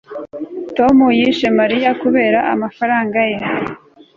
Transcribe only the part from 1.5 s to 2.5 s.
mariya kubera